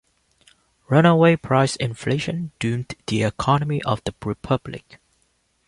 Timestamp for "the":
3.05-3.21, 4.03-4.15